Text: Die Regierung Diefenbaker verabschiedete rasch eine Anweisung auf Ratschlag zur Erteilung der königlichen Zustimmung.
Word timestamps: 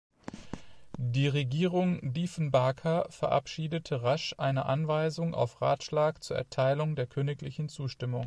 Die 0.97 1.27
Regierung 1.27 1.99
Diefenbaker 2.01 3.05
verabschiedete 3.11 4.01
rasch 4.01 4.33
eine 4.39 4.65
Anweisung 4.65 5.35
auf 5.35 5.61
Ratschlag 5.61 6.23
zur 6.23 6.37
Erteilung 6.37 6.95
der 6.95 7.05
königlichen 7.05 7.69
Zustimmung. 7.69 8.19